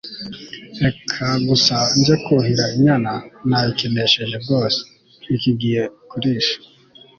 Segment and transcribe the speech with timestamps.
[0.83, 3.13] reka gusa njye kuhira inyana,
[3.49, 4.79] nayikenesheje rwose,
[5.21, 6.55] ntikigiye kurisha